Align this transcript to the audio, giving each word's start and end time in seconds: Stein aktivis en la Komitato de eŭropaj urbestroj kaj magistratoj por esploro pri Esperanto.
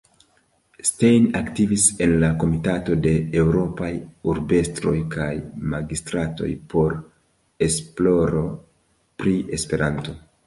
Stein 0.89 1.25
aktivis 1.39 1.83
en 2.05 2.13
la 2.23 2.29
Komitato 2.43 2.95
de 3.05 3.11
eŭropaj 3.41 3.91
urbestroj 4.33 4.95
kaj 5.17 5.29
magistratoj 5.73 6.49
por 6.73 6.95
esploro 7.67 8.43
pri 9.21 9.35
Esperanto. 9.59 10.15